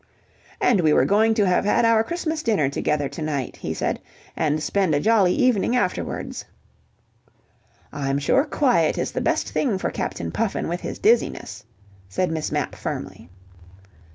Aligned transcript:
"And 0.59 0.81
we 0.81 0.93
were 0.93 1.05
going 1.05 1.35
to 1.35 1.45
have 1.45 1.63
had 1.63 1.85
our 1.85 2.03
Christmas 2.03 2.41
dinner 2.41 2.69
together 2.69 3.07
to 3.09 3.21
night," 3.21 3.55
he 3.57 3.71
said, 3.71 3.99
"and 4.35 4.63
spend 4.63 4.95
a 4.95 4.99
jolly 4.99 5.35
evening 5.35 5.75
afterwards." 5.75 6.43
"I'm 7.93 8.17
sure 8.17 8.45
quiet 8.45 8.97
is 8.97 9.11
the 9.11 9.21
best 9.21 9.49
thing 9.51 9.77
for 9.77 9.91
Captain 9.91 10.31
Puffin 10.31 10.67
with 10.67 10.81
his 10.81 10.97
dizziness," 10.97 11.63
said 12.09 12.31
Miss 12.31 12.51
Mapp 12.51 12.73
firmly. 12.73 13.29